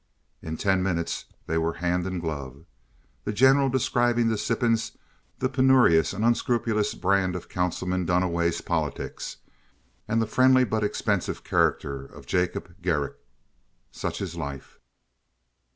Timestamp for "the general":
3.23-3.69